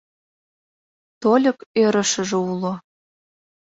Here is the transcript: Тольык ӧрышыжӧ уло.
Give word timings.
Тольык 1.21 1.59
ӧрышыжӧ 1.83 2.37
уло. 2.51 2.73